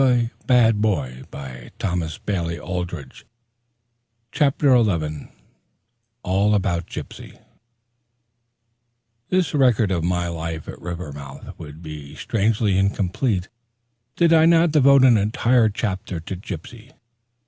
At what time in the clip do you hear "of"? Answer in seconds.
9.91-10.03